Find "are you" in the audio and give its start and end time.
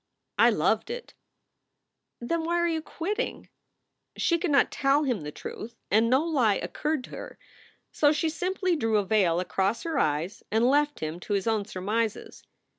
2.57-2.81